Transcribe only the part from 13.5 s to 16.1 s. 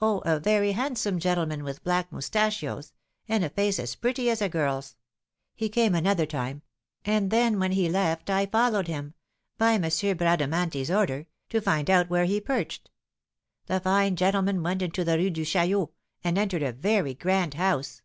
The fine gentleman went into the Rue de Chaillot,